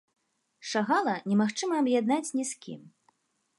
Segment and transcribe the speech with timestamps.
[0.69, 2.81] Шагала немагчыма аб'яднаць ні з кім.